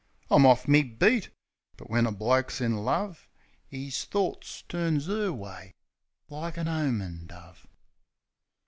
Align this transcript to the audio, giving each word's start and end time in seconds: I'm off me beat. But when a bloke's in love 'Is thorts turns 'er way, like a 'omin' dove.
I'm 0.31 0.47
off 0.47 0.67
me 0.67 0.81
beat. 0.81 1.29
But 1.77 1.91
when 1.91 2.07
a 2.07 2.11
bloke's 2.11 2.59
in 2.59 2.77
love 2.77 3.29
'Is 3.69 4.03
thorts 4.05 4.63
turns 4.63 5.07
'er 5.07 5.31
way, 5.31 5.75
like 6.27 6.57
a 6.57 6.61
'omin' 6.67 7.27
dove. 7.27 7.67